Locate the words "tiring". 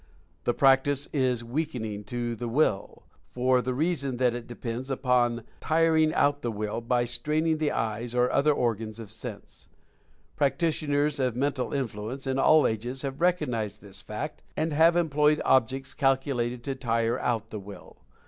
5.59-6.11